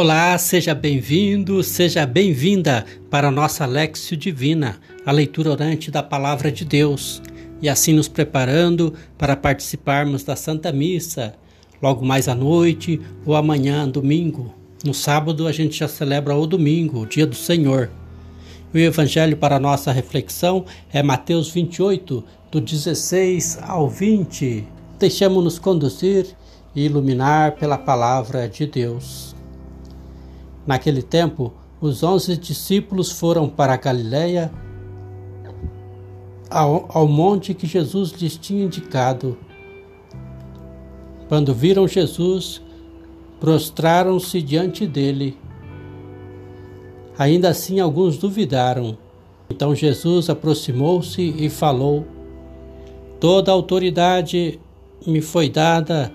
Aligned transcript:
Olá, 0.00 0.38
seja 0.38 0.74
bem-vindo, 0.74 1.62
seja 1.62 2.06
bem-vinda 2.06 2.86
para 3.10 3.28
a 3.28 3.30
nossa 3.30 3.66
Lexio 3.66 4.16
Divina, 4.16 4.80
a 5.04 5.12
leitura 5.12 5.50
orante 5.50 5.90
da 5.90 6.02
Palavra 6.02 6.50
de 6.50 6.64
Deus, 6.64 7.20
e 7.60 7.68
assim 7.68 7.92
nos 7.92 8.08
preparando 8.08 8.94
para 9.18 9.36
participarmos 9.36 10.24
da 10.24 10.34
Santa 10.34 10.72
Missa, 10.72 11.34
logo 11.82 12.02
mais 12.02 12.28
à 12.28 12.34
noite 12.34 12.98
ou 13.26 13.36
amanhã, 13.36 13.86
domingo. 13.86 14.54
No 14.82 14.94
sábado 14.94 15.46
a 15.46 15.52
gente 15.52 15.78
já 15.80 15.86
celebra 15.86 16.34
o 16.34 16.46
domingo, 16.46 17.00
o 17.00 17.06
dia 17.06 17.26
do 17.26 17.36
Senhor. 17.36 17.90
O 18.72 18.78
evangelho 18.78 19.36
para 19.36 19.56
a 19.56 19.60
nossa 19.60 19.92
reflexão 19.92 20.64
é 20.90 21.02
Mateus 21.02 21.50
28, 21.50 22.24
do 22.50 22.58
16 22.58 23.58
ao 23.60 23.86
20. 23.86 24.66
Deixemos-nos 24.98 25.58
conduzir 25.58 26.26
e 26.74 26.86
iluminar 26.86 27.56
pela 27.56 27.76
palavra 27.76 28.48
de 28.48 28.64
Deus. 28.64 29.29
Naquele 30.66 31.02
tempo, 31.02 31.52
os 31.80 32.02
onze 32.02 32.36
discípulos 32.36 33.10
foram 33.10 33.48
para 33.48 33.74
a 33.74 33.76
Galiléia, 33.76 34.52
ao, 36.50 36.86
ao 36.88 37.06
monte 37.06 37.54
que 37.54 37.66
Jesus 37.66 38.10
lhes 38.12 38.36
tinha 38.36 38.64
indicado. 38.64 39.38
Quando 41.28 41.54
viram 41.54 41.86
Jesus, 41.86 42.60
prostraram-se 43.38 44.42
diante 44.42 44.86
dele. 44.86 45.36
Ainda 47.16 47.48
assim, 47.48 47.80
alguns 47.80 48.18
duvidaram. 48.18 48.98
Então 49.48 49.74
Jesus 49.74 50.28
aproximou-se 50.28 51.22
e 51.22 51.48
falou: 51.48 52.06
Toda 53.18 53.50
autoridade 53.50 54.60
me 55.06 55.20
foi 55.20 55.48
dada 55.48 56.12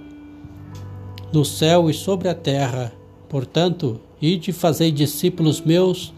no 1.34 1.44
céu 1.44 1.90
e 1.90 1.94
sobre 1.94 2.30
a 2.30 2.34
terra. 2.34 2.95
Portanto, 3.30 4.00
ide 4.22 4.52
fazei 4.52 4.92
discípulos 4.92 5.62
meus 5.62 6.14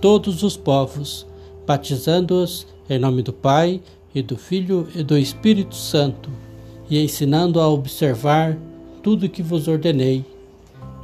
todos 0.00 0.42
os 0.42 0.56
povos, 0.56 1.26
batizando-os 1.66 2.66
em 2.88 2.98
nome 2.98 3.22
do 3.22 3.32
Pai 3.32 3.80
e 4.14 4.22
do 4.22 4.36
Filho 4.36 4.88
e 4.94 5.02
do 5.02 5.16
Espírito 5.16 5.76
Santo, 5.76 6.30
e 6.88 6.98
ensinando 7.02 7.60
a 7.60 7.68
observar 7.68 8.58
tudo 9.02 9.28
que 9.28 9.42
vos 9.42 9.68
ordenei. 9.68 10.24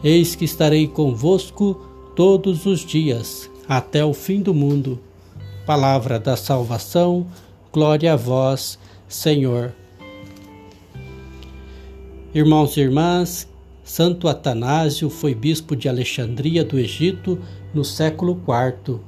Eis 0.02 0.34
que 0.34 0.44
estarei 0.44 0.86
convosco 0.86 1.80
todos 2.14 2.66
os 2.66 2.84
dias, 2.84 3.50
até 3.68 4.04
o 4.04 4.12
fim 4.12 4.40
do 4.40 4.52
mundo. 4.52 4.98
Palavra 5.64 6.18
da 6.18 6.36
salvação, 6.36 7.26
glória 7.72 8.12
a 8.12 8.16
vós, 8.16 8.78
Senhor. 9.08 9.74
Irmãos 12.34 12.76
e 12.76 12.80
irmãs, 12.80 13.48
Santo 13.86 14.26
Atanásio 14.26 15.08
foi 15.08 15.32
bispo 15.32 15.76
de 15.76 15.88
Alexandria 15.88 16.64
do 16.64 16.76
Egito 16.76 17.38
no 17.72 17.84
século 17.84 18.32
IV. 18.32 18.98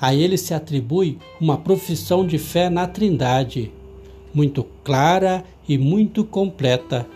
A 0.00 0.12
ele 0.12 0.36
se 0.36 0.52
atribui 0.52 1.16
uma 1.40 1.56
profissão 1.56 2.26
de 2.26 2.36
fé 2.36 2.68
na 2.68 2.88
Trindade, 2.88 3.70
muito 4.34 4.66
clara 4.82 5.44
e 5.68 5.78
muito 5.78 6.24
completa. 6.24 7.06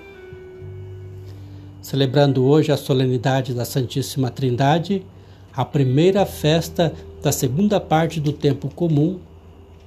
Celebrando 1.82 2.44
hoje 2.44 2.70
a 2.70 2.76
solenidade 2.76 3.52
da 3.52 3.64
Santíssima 3.64 4.30
Trindade, 4.30 5.04
a 5.52 5.64
primeira 5.64 6.24
festa 6.24 6.94
da 7.20 7.32
segunda 7.32 7.80
parte 7.80 8.20
do 8.20 8.32
tempo 8.32 8.72
comum, 8.72 9.18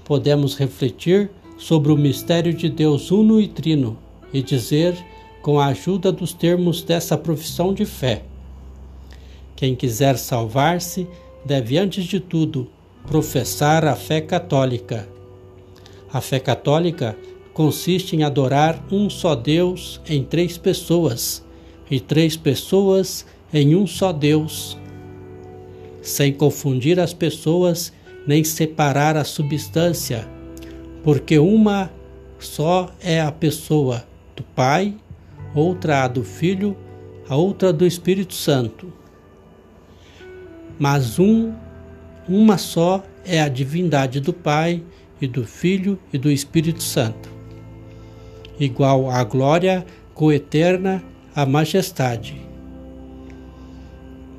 podemos 0.03 0.57
refletir 0.57 1.31
sobre 1.57 1.89
o 1.89 1.97
mistério 1.97 2.53
de 2.53 2.67
Deus 2.67 3.11
uno 3.11 3.39
e 3.39 3.47
trino 3.47 3.97
e 4.33 4.41
dizer 4.41 4.93
com 5.41 5.59
a 5.59 5.67
ajuda 5.67 6.11
dos 6.11 6.33
termos 6.33 6.83
dessa 6.83 7.17
profissão 7.17 7.73
de 7.73 7.85
fé. 7.85 8.23
Quem 9.55 9.75
quiser 9.75 10.17
salvar-se 10.17 11.07
deve, 11.45 11.77
antes 11.77 12.05
de 12.05 12.19
tudo, 12.19 12.67
professar 13.07 13.85
a 13.85 13.95
fé 13.95 14.21
católica. 14.21 15.07
A 16.11 16.21
fé 16.21 16.39
católica 16.39 17.17
consiste 17.53 18.15
em 18.15 18.23
adorar 18.23 18.83
um 18.91 19.09
só 19.09 19.35
Deus 19.35 19.99
em 20.07 20.23
três 20.23 20.57
pessoas 20.57 21.43
e 21.89 21.99
três 21.99 22.37
pessoas 22.37 23.25
em 23.53 23.75
um 23.75 23.85
só 23.85 24.11
Deus, 24.11 24.77
sem 26.01 26.33
confundir 26.33 26.99
as 26.99 27.13
pessoas 27.13 27.91
nem 28.25 28.43
separar 28.43 29.17
a 29.17 29.23
substância, 29.23 30.27
porque 31.03 31.37
uma 31.37 31.91
só 32.39 32.89
é 33.01 33.19
a 33.19 33.31
pessoa 33.31 34.05
do 34.35 34.43
Pai, 34.43 34.95
outra 35.53 36.03
a 36.03 36.07
do 36.07 36.23
Filho, 36.23 36.75
a 37.27 37.35
outra 37.35 37.73
do 37.73 37.85
Espírito 37.85 38.33
Santo. 38.33 38.91
Mas 40.79 41.19
um, 41.19 41.53
uma 42.27 42.57
só 42.57 43.03
é 43.25 43.41
a 43.41 43.49
divindade 43.49 44.19
do 44.19 44.33
Pai 44.33 44.81
e 45.21 45.27
do 45.27 45.45
Filho 45.45 45.99
e 46.11 46.17
do 46.17 46.31
Espírito 46.31 46.81
Santo. 46.81 47.29
Igual 48.59 49.09
à 49.09 49.23
glória 49.23 49.85
coeterna 50.13 51.03
à 51.35 51.45
majestade. 51.45 52.39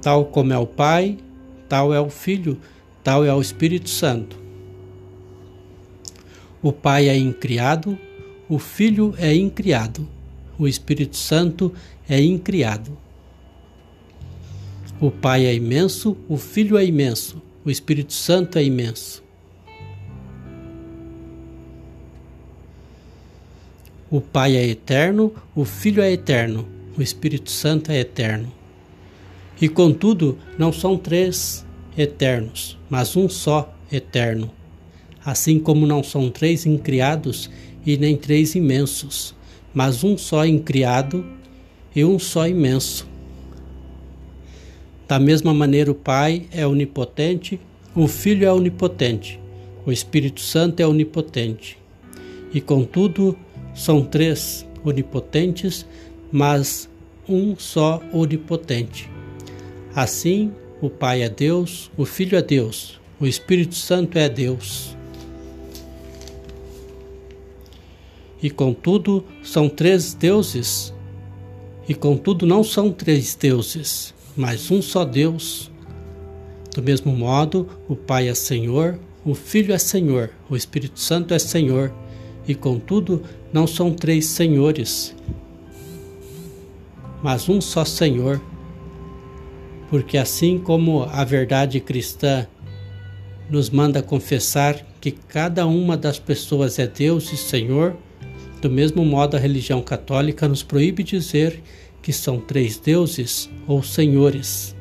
Tal 0.01 0.25
como 0.27 0.53
é 0.53 0.59
o 0.59 0.67
Pai, 0.67 1.19
tal 1.69 1.95
é 1.95 2.01
o 2.01 2.11
Filho, 2.11 2.59
tal 3.05 3.25
é 3.25 3.33
o 3.33 3.41
Espírito 3.41 3.89
Santo. 3.89 4.41
O 6.61 6.73
Pai 6.73 7.09
é 7.09 7.17
incriado, 7.17 7.99
o 8.49 8.59
Filho 8.59 9.15
é 9.19 9.35
incriado 9.35 10.09
o 10.63 10.69
Espírito 10.69 11.17
Santo 11.17 11.73
é 12.09 12.21
incriado. 12.21 12.97
O 15.01 15.11
Pai 15.11 15.45
é 15.45 15.53
imenso, 15.53 16.17
o 16.29 16.37
Filho 16.37 16.79
é 16.79 16.85
imenso, 16.85 17.43
o 17.65 17.71
Espírito 17.71 18.13
Santo 18.13 18.59
é 18.59 18.65
imenso. 18.65 19.25
O 24.09 24.21
Pai 24.21 24.55
é 24.55 24.65
eterno, 24.69 25.35
o 25.53 25.65
Filho 25.65 26.01
é 26.01 26.13
eterno, 26.13 26.69
o 26.97 27.03
Espírito 27.03 27.51
Santo 27.51 27.91
é 27.91 27.99
eterno. 27.99 28.53
E 29.61 29.69
contudo, 29.69 30.39
não 30.57 30.73
são 30.73 30.97
três 30.97 31.67
eternos, 31.99 32.79
mas 32.89 33.17
um 33.17 33.29
só 33.29 33.75
eterno. 33.91 34.49
Assim 35.25 35.59
como 35.59 35.87
não 35.87 36.05
são 36.05 36.31
três 36.31 36.67
incriados 36.67 37.51
e 37.85 37.97
nem 37.97 38.17
três 38.17 38.55
imensos, 38.55 39.35
mas 39.75 40.05
um 40.05 40.17
só 40.17 40.45
incriado 40.47 41.25
e 41.95 42.05
um 42.05 42.19
só 42.19 42.47
imenso. 42.47 43.07
Da 45.07 45.19
mesma 45.19 45.53
maneira, 45.53 45.91
o 45.91 45.95
Pai 45.95 46.47
é 46.51 46.67
onipotente, 46.67 47.61
o 47.95 48.09
Filho 48.09 48.47
é 48.47 48.53
onipotente, 48.53 49.39
o 49.85 49.93
Espírito 49.93 50.41
Santo 50.41 50.81
é 50.81 50.87
onipotente. 50.87 51.79
E 52.55 52.61
contudo, 52.61 53.37
são 53.75 54.03
três 54.05 54.67
onipotentes, 54.85 55.87
mas 56.31 56.89
um 57.29 57.57
só 57.57 58.03
onipotente. 58.13 59.11
Assim, 59.95 60.53
o 60.81 60.89
Pai 60.89 61.23
é 61.23 61.29
Deus, 61.29 61.91
o 61.97 62.05
Filho 62.05 62.37
é 62.37 62.43
Deus, 62.43 63.01
o 63.21 63.27
Espírito 63.27 63.75
Santo 63.75 64.19
é 64.19 64.29
Deus. 64.29 64.97
E 68.43 68.51
contudo 68.51 69.25
são 69.43 69.69
três 69.69 70.13
deuses, 70.15 70.93
e 71.89 71.95
contudo 71.95 72.45
não 72.45 72.65
são 72.65 72.91
três 72.91 73.35
deuses, 73.35 74.13
mas 74.37 74.71
um 74.71 74.83
só 74.83 75.05
Deus. 75.05 75.71
Do 76.75 76.83
mesmo 76.83 77.15
modo, 77.15 77.69
o 77.89 77.95
Pai 77.95 78.29
é 78.29 78.35
Senhor, 78.35 78.99
o 79.25 79.35
Filho 79.35 79.73
é 79.73 79.79
Senhor, 79.79 80.31
o 80.51 80.57
Espírito 80.57 80.99
Santo 80.99 81.33
é 81.35 81.39
Senhor, 81.39 81.93
e 82.49 82.55
contudo 82.55 83.23
não 83.53 83.67
são 83.67 83.93
três 83.93 84.27
senhores, 84.27 85.15
mas 87.23 87.49
um 87.49 87.61
só 87.61 87.85
Senhor. 87.85 88.41
Porque 89.89 90.17
assim 90.17 90.59
como 90.59 91.03
a 91.03 91.23
verdade 91.23 91.79
cristã 91.79 92.47
nos 93.51 93.69
manda 93.69 94.03
confessar 94.03 94.85
que 95.01 95.11
cada 95.11 95.67
uma 95.67 95.97
das 95.97 96.19
pessoas 96.19 96.79
é 96.79 96.87
Deus 96.87 97.31
e 97.33 97.37
Senhor, 97.37 97.95
do 98.63 98.71
mesmo 98.71 99.05
modo, 99.05 99.37
a 99.37 99.41
religião 99.41 99.83
católica 99.83 100.47
nos 100.47 100.63
proíbe 100.63 101.03
dizer 101.03 101.61
que 102.01 102.13
são 102.13 102.39
três 102.39 102.79
deuses 102.79 103.51
ou 103.67 103.83
senhores. 103.83 104.77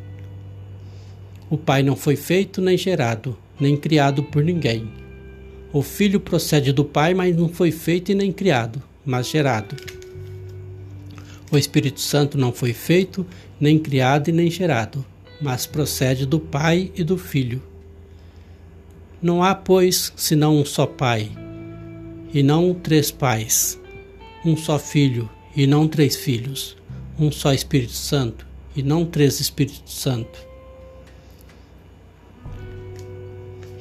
O 1.50 1.58
Pai 1.58 1.82
não 1.82 1.96
foi 1.96 2.16
feito 2.16 2.62
nem 2.62 2.78
gerado, 2.78 3.36
nem 3.60 3.76
criado 3.76 4.22
por 4.22 4.44
ninguém. 4.44 4.88
O 5.74 5.82
Filho 5.82 6.20
procede 6.20 6.72
do 6.72 6.86
Pai, 6.86 7.16
mas 7.16 7.36
não 7.36 7.50
foi 7.50 7.72
feito 7.72 8.12
e 8.12 8.16
nem 8.16 8.32
criado, 8.32 8.80
mas 9.04 9.28
gerado. 9.28 9.76
O 11.52 11.58
Espírito 11.58 12.02
Santo 12.02 12.38
não 12.38 12.54
foi 12.54 12.74
feito, 12.74 13.26
nem 13.60 13.80
criado 13.80 14.28
e 14.28 14.32
nem 14.32 14.50
gerado, 14.50 15.04
mas 15.42 15.66
procede 15.66 16.28
do 16.28 16.40
Pai 16.40 16.92
e 16.96 17.04
do 17.04 17.18
Filho. 17.18 17.64
Não 19.20 19.42
há, 19.42 19.56
pois, 19.56 20.14
senão 20.16 20.56
um 20.56 20.66
só 20.66 20.86
Pai, 20.86 21.32
e 22.34 22.42
não 22.42 22.74
três 22.74 23.12
pais, 23.12 23.80
um 24.46 24.56
só 24.56 24.80
filho 24.80 25.30
e 25.56 25.68
não 25.68 25.88
três 25.88 26.16
filhos, 26.16 26.78
um 27.20 27.32
só 27.32 27.54
Espírito 27.54 27.94
Santo 27.94 28.46
e 28.76 28.82
não 28.82 29.06
três 29.06 29.40
Espíritos 29.40 29.94
Santo. 29.94 30.40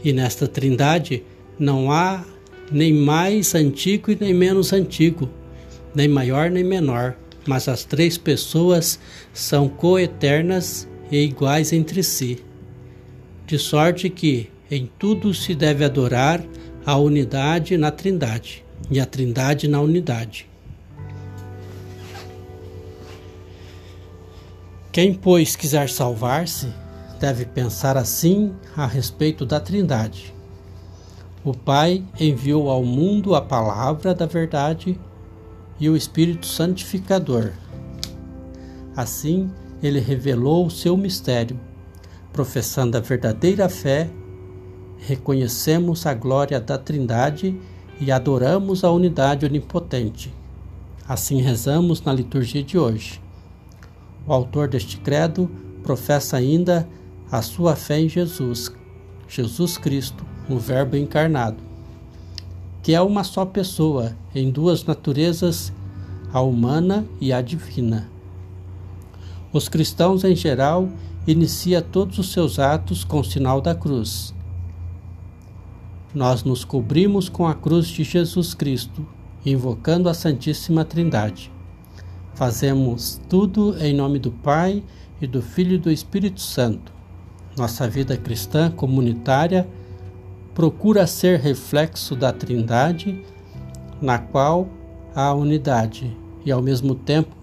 E 0.03 0.13
nesta 0.13 0.49
Trindade 0.49 1.23
não 1.59 1.93
há 1.93 2.25
nem 2.73 2.93
mais 2.93 3.55
antigo 3.55 4.11
e 4.11 4.19
nem 4.19 4.33
menos 4.33 4.73
antigo, 4.73 5.29
nem 5.95 6.09
maior 6.09 6.51
nem 6.51 6.65
menor, 6.65 7.17
mas 7.47 7.69
as 7.69 7.85
três 7.85 8.17
pessoas 8.17 8.99
são 9.33 9.69
coeternas 9.69 10.89
e 11.11 11.19
iguais 11.19 11.73
entre 11.73 12.03
si. 12.03 12.39
De 13.47 13.59
sorte 13.59 14.09
que 14.09 14.49
em 14.71 14.89
tudo 14.99 15.35
se 15.35 15.55
deve 15.55 15.85
adorar 15.85 16.43
a 16.91 16.97
unidade 16.97 17.77
na 17.77 17.93
Trindade 17.93 18.65
e 18.91 18.99
a 18.99 19.07
Trindade 19.07 19.69
na 19.69 19.81
unidade. 19.81 20.51
Quem, 24.91 25.15
pois, 25.15 25.55
quiser 25.55 25.89
salvar-se, 25.89 26.67
deve 27.21 27.45
pensar 27.45 27.97
assim 27.97 28.53
a 28.77 28.87
respeito 28.87 29.47
da 29.47 29.61
Trindade. 29.61 30.35
O 31.45 31.55
Pai 31.55 32.05
enviou 32.19 32.69
ao 32.69 32.83
mundo 32.83 33.37
a 33.37 33.41
palavra 33.41 34.13
da 34.13 34.27
verdade 34.27 34.99
e 35.79 35.89
o 35.89 35.97
Espírito 35.97 36.45
Santificador. 36.45 37.53
Assim, 38.97 39.49
ele 39.81 40.01
revelou 40.01 40.67
o 40.67 40.71
seu 40.73 40.97
mistério. 40.97 41.57
Professando 42.33 42.97
a 42.97 43.01
verdadeira 43.01 43.69
fé, 43.69 44.11
reconhecemos 45.01 46.07
a 46.07 46.15
glória 46.15 46.61
da 46.61 46.77
Trindade 46.77 47.59
e 48.01 48.13
adoramos 48.13 48.85
a 48.85 48.91
unidade 48.91 49.47
onipotente. 49.47 50.33
Assim 51.09 51.41
rezamos 51.41 52.03
na 52.03 52.13
liturgia 52.13 52.63
de 52.63 52.79
hoje. 52.79 53.21
O 54.27 54.33
autor 54.33 54.69
deste 54.69 54.99
credo 54.99 55.51
professa 55.83 56.37
ainda 56.37 56.89
a 57.33 57.43
sua 57.43 57.75
fé 57.75 58.01
em 58.01 58.09
Jesus, 58.09 58.71
Jesus 59.29 59.79
Cristo, 59.79 60.25
o 60.49 60.59
Verbo 60.59 60.97
encarnado, 60.97 61.63
que 62.83 62.95
é 62.95 63.01
uma 63.01 63.25
só 63.25 63.45
pessoa 63.45 64.17
em 64.35 64.51
duas 64.51 64.85
naturezas, 64.85 65.73
a 66.33 66.41
humana 66.41 67.07
e 67.21 67.33
a 67.33 67.41
divina. 67.41 68.09
Os 69.53 69.69
cristãos 69.69 70.23
em 70.23 70.37
geral 70.37 70.89
inicia 71.27 71.83
todos 71.83 72.19
os 72.19 72.33
seus 72.33 72.59
atos 72.59 73.05
com 73.05 73.21
o 73.21 73.25
sinal 73.25 73.61
da 73.61 73.75
cruz. 73.75 74.35
Nós 76.13 76.43
nos 76.43 76.65
cobrimos 76.65 77.29
com 77.29 77.47
a 77.47 77.55
cruz 77.55 77.87
de 77.87 78.03
Jesus 78.03 78.53
Cristo, 78.53 79.07
invocando 79.47 80.09
a 80.09 80.15
Santíssima 80.15 80.85
Trindade. 80.85 81.53
Fazemos 82.35 83.21
tudo 83.29 83.77
em 83.79 83.95
nome 83.95 84.19
do 84.19 84.33
Pai 84.33 84.83
e 85.23 85.27
do 85.27 85.41
Filho 85.41 85.75
e 85.75 85.79
do 85.79 85.89
Espírito 85.89 86.41
Santo. 86.41 86.93
Nossa 87.57 87.89
vida 87.89 88.17
cristã 88.17 88.73
comunitária 88.73 89.69
procura 90.53 91.07
ser 91.07 91.39
reflexo 91.39 92.17
da 92.17 92.33
Trindade, 92.33 93.25
na 94.03 94.19
qual 94.19 94.69
há 95.15 95.33
unidade 95.33 96.17
e, 96.45 96.51
ao 96.51 96.61
mesmo 96.61 96.97
tempo, 96.97 97.37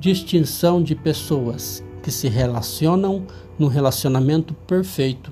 distinção 0.00 0.82
de 0.82 0.94
pessoas 0.94 1.84
que 2.02 2.10
se 2.10 2.28
relacionam 2.28 3.26
num 3.58 3.68
relacionamento 3.68 4.54
perfeito. 4.54 5.30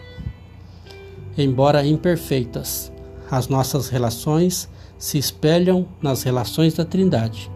Embora 1.36 1.86
imperfeitas, 1.86 2.92
as 3.30 3.48
nossas 3.48 3.88
relações 3.88 4.68
se 4.98 5.18
espelham 5.18 5.88
nas 6.00 6.22
relações 6.22 6.74
da 6.74 6.84
Trindade 6.84 7.50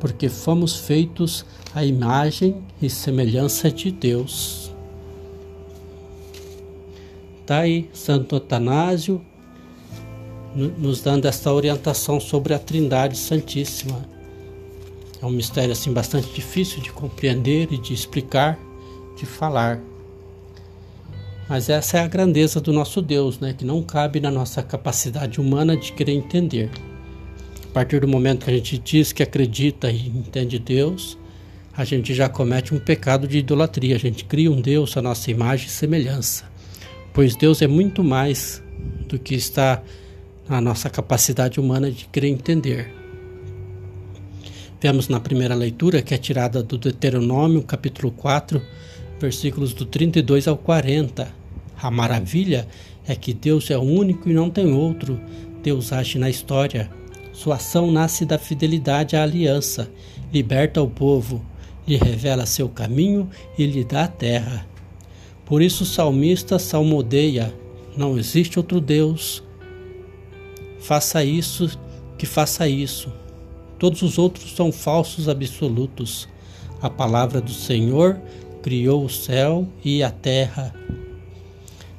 porque 0.00 0.28
fomos 0.28 0.76
feitos 0.76 1.44
à 1.74 1.84
imagem 1.84 2.62
e 2.80 2.88
semelhança 2.88 3.70
de 3.70 3.90
Deus. 3.90 4.72
Está 7.40 7.60
aí 7.60 7.88
Santo 7.92 8.36
Atanásio 8.36 9.24
nos 10.54 11.00
dando 11.02 11.26
esta 11.26 11.52
orientação 11.52 12.18
sobre 12.18 12.54
a 12.54 12.58
Trindade 12.58 13.16
Santíssima. 13.16 14.06
É 15.20 15.26
um 15.26 15.30
mistério 15.30 15.72
assim 15.72 15.92
bastante 15.92 16.32
difícil 16.32 16.80
de 16.80 16.92
compreender 16.92 17.72
e 17.72 17.78
de 17.78 17.92
explicar, 17.92 18.58
de 19.16 19.26
falar. 19.26 19.80
Mas 21.48 21.68
essa 21.70 21.98
é 21.98 22.00
a 22.00 22.06
grandeza 22.06 22.60
do 22.60 22.72
nosso 22.72 23.00
Deus, 23.00 23.40
né, 23.40 23.54
que 23.56 23.64
não 23.64 23.82
cabe 23.82 24.20
na 24.20 24.30
nossa 24.30 24.62
capacidade 24.62 25.40
humana 25.40 25.76
de 25.76 25.92
querer 25.92 26.12
entender. 26.12 26.70
A 27.64 27.72
partir 27.72 28.00
do 28.00 28.08
momento 28.08 28.44
que 28.44 28.50
a 28.50 28.54
gente 28.54 28.76
diz 28.78 29.12
que 29.12 29.22
acredita 29.22 29.90
e 29.90 30.08
entende 30.08 30.58
Deus, 30.58 31.16
a 31.74 31.84
gente 31.84 32.12
já 32.12 32.28
comete 32.28 32.74
um 32.74 32.78
pecado 32.78 33.28
de 33.28 33.38
idolatria. 33.38 33.94
A 33.94 33.98
gente 33.98 34.24
cria 34.24 34.50
um 34.50 34.60
Deus 34.60 34.96
à 34.96 35.02
nossa 35.02 35.30
imagem 35.30 35.68
e 35.68 35.70
semelhança. 35.70 36.44
Pois 37.14 37.36
Deus 37.36 37.62
é 37.62 37.66
muito 37.66 38.02
mais 38.02 38.62
do 39.08 39.18
que 39.18 39.34
está 39.34 39.82
na 40.48 40.60
nossa 40.60 40.90
capacidade 40.90 41.60
humana 41.60 41.90
de 41.90 42.06
querer 42.06 42.28
entender. 42.28 42.92
Vemos 44.80 45.08
na 45.08 45.20
primeira 45.20 45.54
leitura, 45.54 46.02
que 46.02 46.14
é 46.14 46.18
tirada 46.18 46.62
do 46.62 46.76
Deuteronômio, 46.78 47.62
capítulo 47.62 48.10
4, 48.12 48.60
versículos 49.20 49.72
do 49.72 49.84
32 49.84 50.48
ao 50.48 50.56
40. 50.56 51.28
A 51.80 51.90
maravilha 51.90 52.66
é 53.06 53.14
que 53.14 53.32
Deus 53.32 53.70
é 53.70 53.78
único 53.78 54.28
e 54.28 54.34
não 54.34 54.50
tem 54.50 54.72
outro. 54.72 55.20
Deus 55.62 55.92
age 55.92 56.18
na 56.18 56.30
história 56.30 56.90
sua 57.38 57.54
ação 57.54 57.88
nasce 57.88 58.26
da 58.26 58.36
fidelidade 58.36 59.14
à 59.14 59.22
aliança, 59.22 59.88
liberta 60.32 60.82
o 60.82 60.90
povo, 60.90 61.40
lhe 61.86 61.96
revela 61.96 62.44
seu 62.44 62.68
caminho 62.68 63.30
e 63.56 63.64
lhe 63.64 63.84
dá 63.84 64.02
a 64.02 64.08
terra. 64.08 64.66
Por 65.46 65.62
isso 65.62 65.84
o 65.84 65.86
salmista 65.86 66.58
salmodeia: 66.58 67.54
Não 67.96 68.18
existe 68.18 68.58
outro 68.58 68.80
Deus. 68.80 69.40
Faça 70.80 71.22
isso, 71.22 71.78
que 72.18 72.26
faça 72.26 72.68
isso. 72.68 73.12
Todos 73.78 74.02
os 74.02 74.18
outros 74.18 74.56
são 74.56 74.72
falsos 74.72 75.28
absolutos. 75.28 76.28
A 76.82 76.90
palavra 76.90 77.40
do 77.40 77.52
Senhor 77.52 78.20
criou 78.62 79.04
o 79.04 79.10
céu 79.10 79.66
e 79.84 80.02
a 80.02 80.10
terra. 80.10 80.74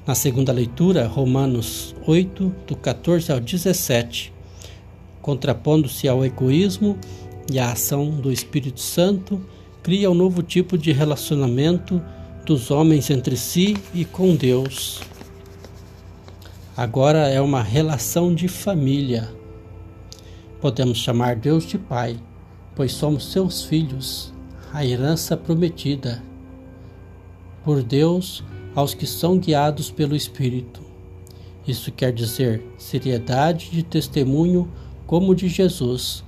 Na 0.05 0.15
segunda 0.15 0.51
leitura, 0.51 1.07
Romanos 1.07 1.95
8, 2.05 2.55
do 2.67 2.75
14 2.75 3.31
ao 3.31 3.39
17 3.39 4.39
contrapondo-se 5.21 6.07
ao 6.07 6.25
egoísmo 6.25 6.97
e 7.51 7.59
à 7.59 7.71
ação 7.71 8.09
do 8.09 8.31
Espírito 8.31 8.79
Santo, 8.79 9.39
cria 9.83 10.09
um 10.09 10.13
novo 10.13 10.41
tipo 10.41 10.77
de 10.77 10.91
relacionamento 10.91 12.01
dos 12.45 12.71
homens 12.71 13.09
entre 13.09 13.37
si 13.37 13.77
e 13.93 14.05
com 14.05 14.35
Deus. 14.35 15.01
Agora 16.75 17.27
é 17.27 17.39
uma 17.41 17.61
relação 17.61 18.33
de 18.33 18.47
família. 18.47 19.29
Podemos 20.61 20.97
chamar 20.97 21.35
Deus 21.35 21.65
de 21.65 21.77
Pai, 21.77 22.17
pois 22.75 22.91
somos 22.91 23.31
seus 23.31 23.63
filhos, 23.63 24.33
a 24.73 24.85
herança 24.85 25.35
prometida 25.37 26.23
por 27.63 27.83
Deus 27.83 28.43
aos 28.75 28.93
que 28.93 29.05
são 29.05 29.37
guiados 29.37 29.91
pelo 29.91 30.15
Espírito. 30.15 30.81
Isso 31.67 31.91
quer 31.91 32.11
dizer 32.11 32.63
seriedade 32.77 33.69
de 33.71 33.83
testemunho 33.83 34.69
como 35.05 35.35
de 35.35 35.47
Jesus, 35.47 36.23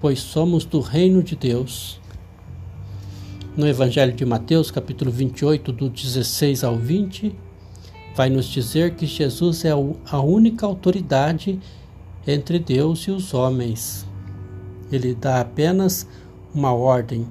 pois 0.00 0.20
somos 0.20 0.64
do 0.64 0.80
reino 0.80 1.22
de 1.22 1.34
Deus. 1.34 2.00
No 3.56 3.66
Evangelho 3.66 4.12
de 4.12 4.24
Mateus, 4.24 4.70
capítulo 4.70 5.10
28, 5.10 5.72
do 5.72 5.88
16 5.88 6.62
ao 6.62 6.76
20, 6.76 7.34
vai 8.14 8.30
nos 8.30 8.46
dizer 8.46 8.94
que 8.94 9.06
Jesus 9.06 9.64
é 9.64 9.70
a 9.70 10.20
única 10.20 10.64
autoridade 10.64 11.58
entre 12.26 12.58
Deus 12.58 13.00
e 13.00 13.10
os 13.10 13.34
homens. 13.34 14.06
Ele 14.92 15.14
dá 15.14 15.40
apenas 15.40 16.06
uma 16.54 16.72
ordem 16.72 17.26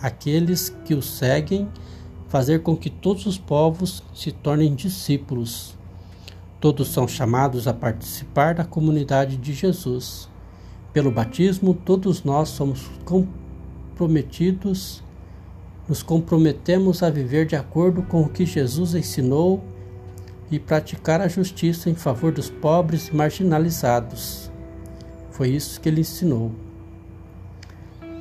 àqueles 0.00 0.68
que 0.84 0.94
o 0.94 1.02
seguem, 1.02 1.68
fazer 2.32 2.62
com 2.62 2.74
que 2.74 2.88
todos 2.88 3.26
os 3.26 3.36
povos 3.36 4.02
se 4.14 4.32
tornem 4.32 4.74
discípulos. 4.74 5.76
Todos 6.58 6.88
são 6.88 7.06
chamados 7.06 7.68
a 7.68 7.74
participar 7.74 8.54
da 8.54 8.64
comunidade 8.64 9.36
de 9.36 9.52
Jesus. 9.52 10.30
Pelo 10.94 11.10
batismo, 11.10 11.74
todos 11.74 12.24
nós 12.24 12.48
somos 12.48 12.90
comprometidos, 13.04 15.04
nos 15.86 16.02
comprometemos 16.02 17.02
a 17.02 17.10
viver 17.10 17.44
de 17.44 17.54
acordo 17.54 18.02
com 18.02 18.22
o 18.22 18.28
que 18.30 18.46
Jesus 18.46 18.94
ensinou 18.94 19.62
e 20.50 20.58
praticar 20.58 21.20
a 21.20 21.28
justiça 21.28 21.90
em 21.90 21.94
favor 21.94 22.32
dos 22.32 22.48
pobres 22.48 23.08
e 23.08 23.14
marginalizados. 23.14 24.50
Foi 25.32 25.50
isso 25.50 25.78
que 25.78 25.90
ele 25.90 26.00
ensinou. 26.00 26.50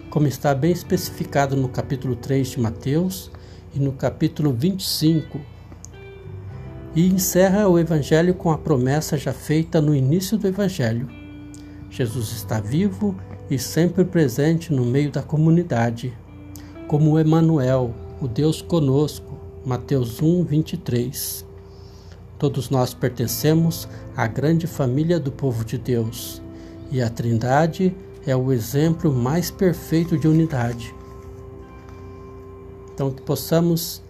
Como 0.10 0.28
está 0.28 0.54
bem 0.54 0.74
especificado 0.74 1.56
no 1.56 1.70
capítulo 1.70 2.18
3 2.18 2.50
de 2.50 2.60
Mateus 2.60 3.32
e 3.74 3.80
no 3.80 3.92
capítulo 3.92 4.54
25 4.54 5.40
e 6.96 7.08
encerra 7.08 7.68
o 7.68 7.80
Evangelho 7.80 8.34
com 8.34 8.52
a 8.52 8.58
promessa 8.58 9.18
já 9.18 9.34
feita 9.34 9.80
no 9.80 9.96
início 9.96 10.38
do 10.38 10.48
Evangelho. 10.48 11.08
Jesus 11.90 12.32
está 12.32 12.60
vivo 12.60 13.16
e 13.50 13.58
sempre 13.58 14.04
presente 14.04 14.74
no 14.74 14.86
meio 14.86 15.12
da 15.12 15.22
comunidade, 15.22 16.14
como 16.88 17.18
Emanuel, 17.18 17.94
o 18.22 18.28
Deus 18.28 18.62
conosco. 18.62 19.40
Mateus 19.66 20.22
1, 20.22 20.44
23. 20.44 21.46
Todos 22.40 22.70
nós 22.70 22.94
pertencemos 22.94 23.88
à 24.18 24.26
grande 24.26 24.66
família 24.66 25.20
do 25.20 25.32
povo 25.32 25.64
de 25.64 25.78
Deus 25.78 26.42
e 26.92 27.02
a 27.02 27.10
Trindade 27.10 27.96
é 28.26 28.36
o 28.36 28.52
exemplo 28.52 29.14
mais 29.14 29.50
perfeito 29.50 30.18
de 30.18 30.28
unidade. 30.28 30.94
Então, 32.94 33.12
que 33.12 33.22
possamos 33.22 34.02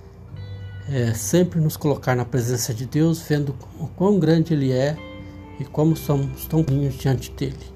é, 0.90 1.14
sempre 1.14 1.60
nos 1.60 1.78
colocar 1.78 2.16
na 2.16 2.26
presença 2.26 2.74
de 2.74 2.86
Deus, 2.86 3.22
vendo 3.22 3.56
o 3.80 3.88
quão 3.88 4.20
grande 4.20 4.54
Ele 4.54 4.72
é 4.72 4.98
e 5.60 5.66
como 5.66 5.96
somos 5.96 6.46
tão 6.46 6.64
pequenos 6.64 6.96
diante 6.96 7.32
dele. 7.32 7.72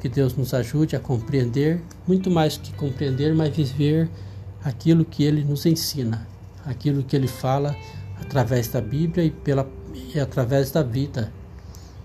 Que 0.00 0.08
Deus 0.08 0.36
nos 0.36 0.52
ajude 0.52 0.96
a 0.96 1.00
compreender, 1.00 1.80
muito 2.06 2.30
mais 2.30 2.56
que 2.56 2.72
compreender, 2.74 3.34
mas 3.34 3.56
viver 3.56 4.10
aquilo 4.62 5.04
que 5.04 5.24
Ele 5.24 5.44
nos 5.44 5.64
ensina, 5.64 6.26
aquilo 6.64 7.02
que 7.02 7.16
Ele 7.16 7.28
fala 7.28 7.74
através 8.20 8.68
da 8.68 8.80
Bíblia 8.80 9.24
e, 9.24 9.30
pela, 9.30 9.68
e 10.14 10.18
através 10.18 10.70
da 10.70 10.82
vida. 10.82 11.32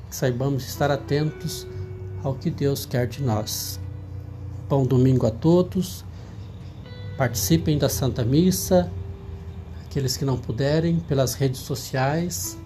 Que 0.09 0.15
saibamos 0.15 0.67
estar 0.67 0.89
atentos 0.89 1.67
ao 2.23 2.35
que 2.35 2.49
Deus 2.49 2.85
quer 2.85 3.07
de 3.07 3.21
nós. 3.21 3.79
Bom 4.69 4.85
domingo 4.85 5.25
a 5.25 5.31
todos. 5.31 6.05
Participem 7.19 7.77
da 7.77 7.89
Santa 7.89 8.23
Missa. 8.23 8.89
Aqueles 9.83 10.15
que 10.15 10.23
não 10.23 10.37
puderem, 10.37 11.01
pelas 11.01 11.33
redes 11.33 11.59
sociais. 11.59 12.57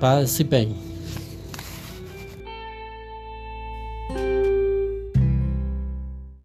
Paz 0.00 0.40
e 0.40 0.42
bem. 0.42 0.95